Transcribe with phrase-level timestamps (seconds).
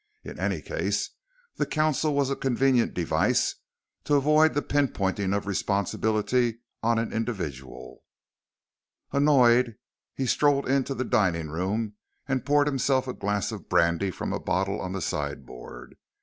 [0.23, 1.11] In any case,
[1.57, 3.53] the council was a convenient device
[4.05, 8.01] to avoid the pinpointing of responsibility on an individual.
[9.11, 9.75] Annoyed,
[10.15, 14.39] he strolled into the dining room and poured himself a glass of brandy from a
[14.39, 15.95] bottle on the sideboard.